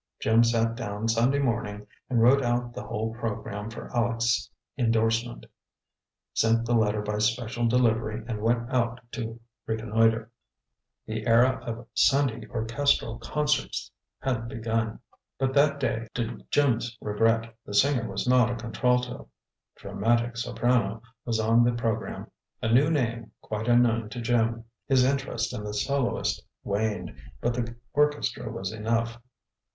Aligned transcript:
Jim 0.19 0.43
sat 0.43 0.73
down 0.75 1.07
Sunday 1.07 1.37
morning 1.37 1.85
and 2.09 2.23
wrote 2.23 2.41
out 2.43 2.73
the 2.73 2.81
whole 2.81 3.13
program 3.13 3.69
for 3.69 3.85
Aleck's 3.89 4.49
endorsement, 4.75 5.45
sent 6.33 6.65
the 6.65 6.73
letter 6.73 7.03
by 7.03 7.19
special 7.19 7.67
delivery 7.67 8.23
and 8.27 8.41
went 8.41 8.67
out 8.71 8.99
to 9.11 9.39
reconnoiter. 9.67 10.31
The 11.05 11.27
era 11.27 11.61
of 11.63 11.85
Sunday 11.93 12.47
orchestral 12.47 13.19
concerts 13.19 13.91
had 14.17 14.47
begun, 14.47 14.97
but 15.37 15.53
that 15.53 15.79
day, 15.79 16.07
to 16.15 16.43
Jim's 16.49 16.97
regret, 16.99 17.53
the 17.63 17.75
singer 17.75 18.09
was 18.09 18.27
not 18.27 18.49
a 18.49 18.55
contralto. 18.55 19.29
"Dramatic 19.75 20.35
Soprano" 20.35 21.03
was 21.25 21.39
on 21.39 21.63
the 21.63 21.73
program; 21.73 22.25
a 22.59 22.73
new 22.73 22.89
name, 22.89 23.29
quite 23.39 23.67
unknown 23.67 24.09
to 24.09 24.19
Jim. 24.19 24.65
His 24.87 25.03
interest 25.05 25.53
in 25.53 25.63
the 25.63 25.75
soloist 25.75 26.41
waned, 26.63 27.15
but 27.39 27.53
the 27.53 27.75
orchestra 27.93 28.51
was 28.51 28.71
enough. 28.71 29.21